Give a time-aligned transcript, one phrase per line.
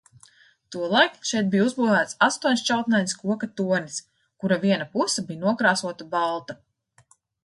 [0.75, 3.97] Tolaik šeit bija uzbūvēts astoņšķautnains koka tornis,
[4.45, 6.57] kura viena puse bija nokrāsota balta.